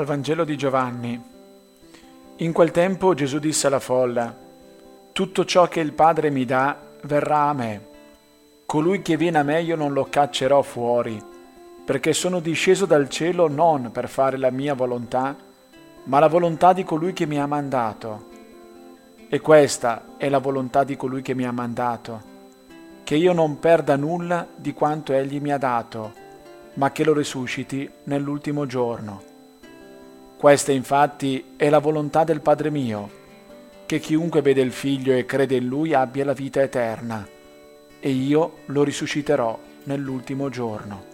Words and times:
Dal 0.00 0.08
Vangelo 0.08 0.44
di 0.44 0.56
Giovanni. 0.56 1.22
In 2.36 2.52
quel 2.52 2.70
tempo 2.70 3.12
Gesù 3.12 3.38
disse 3.38 3.66
alla 3.66 3.80
folla, 3.80 4.34
Tutto 5.12 5.44
ciò 5.44 5.68
che 5.68 5.80
il 5.80 5.92
Padre 5.92 6.30
mi 6.30 6.46
dà 6.46 6.74
verrà 7.02 7.50
a 7.50 7.52
me. 7.52 7.86
Colui 8.64 9.02
che 9.02 9.18
viene 9.18 9.36
a 9.36 9.42
me 9.42 9.60
io 9.60 9.76
non 9.76 9.92
lo 9.92 10.06
caccerò 10.08 10.62
fuori, 10.62 11.22
perché 11.84 12.14
sono 12.14 12.40
disceso 12.40 12.86
dal 12.86 13.10
cielo 13.10 13.46
non 13.46 13.90
per 13.92 14.08
fare 14.08 14.38
la 14.38 14.50
mia 14.50 14.72
volontà, 14.72 15.36
ma 16.04 16.18
la 16.18 16.28
volontà 16.28 16.72
di 16.72 16.82
colui 16.82 17.12
che 17.12 17.26
mi 17.26 17.38
ha 17.38 17.44
mandato. 17.44 18.28
E 19.28 19.38
questa 19.40 20.14
è 20.16 20.30
la 20.30 20.38
volontà 20.38 20.82
di 20.82 20.96
colui 20.96 21.20
che 21.20 21.34
mi 21.34 21.44
ha 21.44 21.52
mandato, 21.52 22.22
che 23.04 23.16
io 23.16 23.34
non 23.34 23.58
perda 23.58 23.96
nulla 23.96 24.46
di 24.56 24.72
quanto 24.72 25.12
egli 25.12 25.42
mi 25.42 25.52
ha 25.52 25.58
dato, 25.58 26.14
ma 26.76 26.90
che 26.90 27.04
lo 27.04 27.12
risusciti 27.12 27.86
nell'ultimo 28.04 28.64
giorno. 28.64 29.28
Questa 30.40 30.72
infatti 30.72 31.52
è 31.54 31.68
la 31.68 31.80
volontà 31.80 32.24
del 32.24 32.40
Padre 32.40 32.70
mio, 32.70 33.10
che 33.84 33.98
chiunque 33.98 34.40
vede 34.40 34.62
il 34.62 34.72
Figlio 34.72 35.12
e 35.12 35.26
crede 35.26 35.56
in 35.56 35.66
Lui 35.66 35.92
abbia 35.92 36.24
la 36.24 36.32
vita 36.32 36.62
eterna, 36.62 37.28
e 38.00 38.08
io 38.08 38.60
lo 38.64 38.82
risusciterò 38.82 39.58
nell'ultimo 39.84 40.48
giorno. 40.48 41.04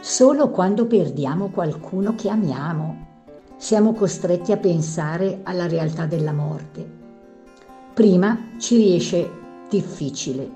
Solo 0.00 0.48
quando 0.48 0.86
perdiamo 0.86 1.50
qualcuno 1.50 2.14
che 2.14 2.30
amiamo 2.30 3.10
siamo 3.72 3.94
costretti 3.94 4.52
a 4.52 4.58
pensare 4.58 5.40
alla 5.44 5.66
realtà 5.66 6.04
della 6.04 6.34
morte. 6.34 6.86
Prima 7.94 8.50
ci 8.58 8.76
riesce 8.76 9.30
difficile. 9.70 10.50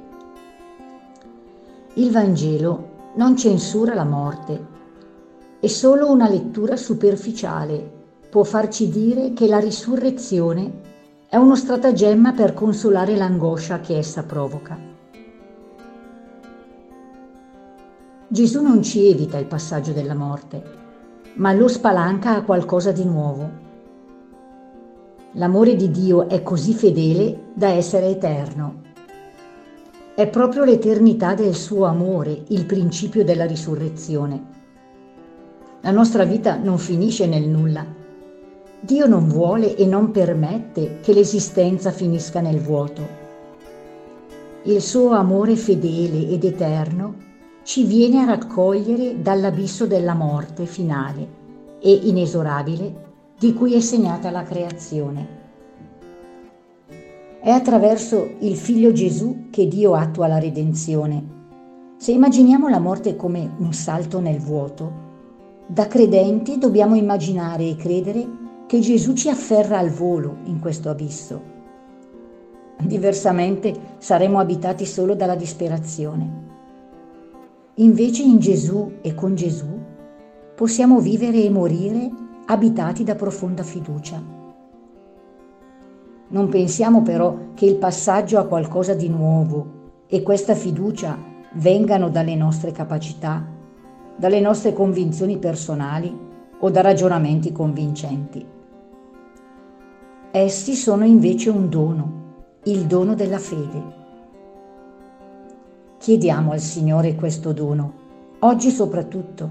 Il 1.95 2.11
Vangelo 2.11 3.13
non 3.15 3.35
censura 3.35 3.95
la 3.95 4.05
morte 4.05 4.67
e 5.59 5.67
solo 5.71 6.11
una 6.11 6.29
lettura 6.29 6.77
superficiale 6.77 7.91
può 8.29 8.45
farci 8.45 8.91
dire 8.91 9.33
che 9.33 9.47
la 9.47 9.61
risurrezione 9.61 10.81
è 11.27 11.37
uno 11.37 11.57
stratagemma 11.57 12.35
per 12.35 12.53
consolare 12.53 13.17
l'angoscia 13.17 13.81
che 13.81 13.97
essa 13.97 14.25
provoca. 14.25 14.79
Gesù 18.29 18.61
non 18.61 18.83
ci 18.83 19.07
evita 19.07 19.39
il 19.39 19.47
passaggio 19.47 19.93
della 19.93 20.15
morte, 20.15 20.85
ma 21.37 21.53
lo 21.53 21.69
spalanca 21.69 22.35
a 22.35 22.43
qualcosa 22.43 22.93
di 22.93 23.05
nuovo. 23.05 23.65
L'amore 25.33 25.77
di 25.77 25.91
Dio 25.91 26.29
è 26.29 26.43
così 26.43 26.73
fedele 26.73 27.51
da 27.53 27.69
essere 27.69 28.09
eterno. 28.09 28.85
È 30.15 30.27
proprio 30.29 30.65
l'eternità 30.65 31.35
del 31.35 31.55
suo 31.55 31.85
amore 31.85 32.45
il 32.49 32.65
principio 32.65 33.23
della 33.23 33.45
risurrezione. 33.45 34.55
La 35.83 35.91
nostra 35.91 36.25
vita 36.25 36.57
non 36.57 36.79
finisce 36.79 37.27
nel 37.27 37.47
nulla. 37.47 37.85
Dio 38.81 39.07
non 39.07 39.29
vuole 39.29 39.77
e 39.77 39.85
non 39.85 40.11
permette 40.11 41.01
che 41.03 41.13
l'esistenza 41.13 41.91
finisca 41.91 42.41
nel 42.41 42.61
vuoto. 42.61 43.25
Il 44.63 44.81
suo 44.81 45.11
amore 45.11 45.55
fedele 45.55 46.31
ed 46.31 46.45
eterno 46.45 47.15
ci 47.67 47.83
viene 47.83 48.21
a 48.21 48.27
raccogliere 48.27 49.21
dall'abisso 49.21 49.89
della 49.89 50.15
morte 50.15 50.67
finale 50.67 51.27
e 51.81 51.93
inesorabile 52.05 52.95
di 53.37 53.55
cui 53.55 53.75
è 53.75 53.81
segnata 53.81 54.31
la 54.31 54.45
creazione. 54.45 55.27
È 57.41 57.51
attraverso 57.51 58.35
il 58.39 58.55
Figlio 58.55 58.93
Gesù 58.93 59.49
che 59.51 59.67
Dio 59.67 59.95
attua 59.95 60.29
la 60.29 60.39
redenzione. 60.39 61.25
Se 61.97 62.13
immaginiamo 62.13 62.69
la 62.69 62.79
morte 62.79 63.17
come 63.17 63.57
un 63.59 63.73
salto 63.73 64.21
nel 64.21 64.39
vuoto, 64.39 64.93
da 65.67 65.89
credenti 65.89 66.59
dobbiamo 66.59 66.95
immaginare 66.95 67.69
e 67.69 67.75
credere 67.75 68.29
che 68.69 68.79
Gesù 68.79 69.13
ci 69.15 69.29
afferra 69.29 69.79
al 69.79 69.91
volo 69.91 70.37
in 70.45 70.61
questo 70.61 70.89
abisso. 70.89 71.43
Diversamente 72.79 73.75
saremo 73.99 74.39
abitati 74.39 74.87
solo 74.87 75.17
dalla 75.17 75.35
disperazione. 75.35 76.46
Invece 77.79 78.23
in 78.23 78.39
Gesù 78.39 78.91
e 79.03 79.15
con 79.15 79.35
Gesù 79.35 79.67
possiamo 80.55 80.99
vivere 80.99 81.43
e 81.43 81.51
morire 81.51 82.11
abitati 82.47 83.05
da 83.05 83.15
profonda 83.15 83.63
fiducia. 83.63 84.23
Non 86.29 86.49
pensiamo 86.49 87.03
però 87.03 87.53
che 87.53 87.67
il 87.67 87.77
passaggio 87.77 88.39
a 88.39 88.47
qualcosa 88.47 88.95
di 88.95 89.11
nuovo 89.11 90.05
e 90.07 90.23
questa 90.23 90.55
fiducia 90.55 91.19
vengano 91.57 92.09
dalle 92.09 92.35
nostre 92.35 92.73
capacità, 92.73 93.47
dalle 94.17 94.41
nostre 94.41 94.73
convinzioni 94.73 95.37
personali 95.37 96.19
o 96.59 96.71
da 96.71 96.81
ragionamenti 96.81 97.53
convincenti. 97.53 98.43
Essi 100.31 100.75
sono 100.75 101.05
invece 101.05 101.51
un 101.51 101.69
dono, 101.69 102.13
il 102.63 102.87
dono 102.87 103.15
della 103.15 103.39
fede 103.39 104.05
Chiediamo 106.07 106.53
al 106.53 106.61
Signore 106.61 107.17
questo 107.17 107.53
dono, 107.53 107.93
oggi 108.39 108.71
soprattutto, 108.71 109.51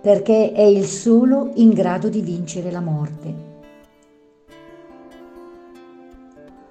perché 0.00 0.52
è 0.52 0.62
il 0.62 0.84
solo 0.84 1.50
in 1.54 1.70
grado 1.70 2.08
di 2.08 2.20
vincere 2.20 2.70
la 2.70 2.78
morte. 2.78 3.34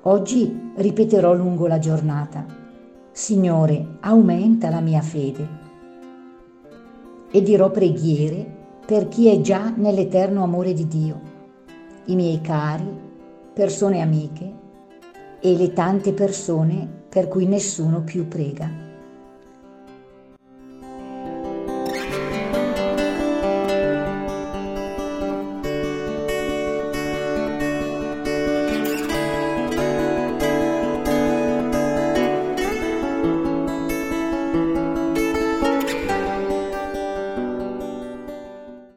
Oggi 0.04 0.72
ripeterò 0.74 1.34
lungo 1.34 1.68
la 1.68 1.80
giornata, 1.80 2.46
Signore, 3.12 3.98
aumenta 4.00 4.70
la 4.70 4.80
mia 4.80 5.02
fede. 5.02 5.48
E 7.30 7.44
dirò 7.44 7.72
preghiere 7.72 8.50
per 8.86 9.10
chi 9.10 9.28
è 9.28 9.42
già 9.42 9.74
nell'eterno 9.76 10.44
amore 10.44 10.72
di 10.72 10.88
Dio, 10.88 11.20
i 12.06 12.16
miei 12.16 12.40
cari, 12.40 12.90
persone 13.54 14.00
amiche 14.00 14.54
e 15.42 15.58
le 15.58 15.74
tante 15.74 16.14
persone 16.14 16.88
per 17.10 17.28
cui 17.28 17.46
nessuno 17.46 18.02
più 18.02 18.26
prega. 18.26 18.88